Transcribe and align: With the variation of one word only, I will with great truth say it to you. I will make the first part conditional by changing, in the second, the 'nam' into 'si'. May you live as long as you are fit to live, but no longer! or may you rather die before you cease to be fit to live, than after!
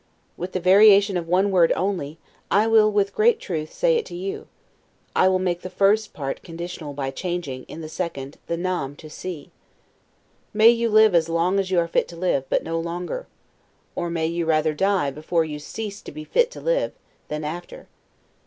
With 0.35 0.53
the 0.53 0.59
variation 0.59 1.15
of 1.15 1.27
one 1.27 1.51
word 1.51 1.71
only, 1.75 2.17
I 2.49 2.65
will 2.65 2.91
with 2.91 3.13
great 3.13 3.39
truth 3.39 3.71
say 3.71 3.97
it 3.97 4.05
to 4.07 4.15
you. 4.15 4.47
I 5.15 5.27
will 5.27 5.37
make 5.37 5.61
the 5.61 5.69
first 5.69 6.11
part 6.11 6.41
conditional 6.41 6.93
by 6.93 7.11
changing, 7.11 7.65
in 7.65 7.81
the 7.81 7.87
second, 7.87 8.39
the 8.47 8.57
'nam' 8.57 8.93
into 8.93 9.11
'si'. 9.11 9.51
May 10.55 10.69
you 10.71 10.89
live 10.89 11.13
as 11.13 11.29
long 11.29 11.59
as 11.59 11.69
you 11.69 11.77
are 11.77 11.87
fit 11.87 12.07
to 12.07 12.15
live, 12.15 12.45
but 12.49 12.63
no 12.63 12.79
longer! 12.79 13.27
or 13.93 14.09
may 14.09 14.25
you 14.25 14.43
rather 14.47 14.73
die 14.73 15.11
before 15.11 15.45
you 15.45 15.59
cease 15.59 16.01
to 16.01 16.11
be 16.11 16.23
fit 16.23 16.49
to 16.49 16.61
live, 16.61 16.93
than 17.27 17.43
after! 17.43 17.87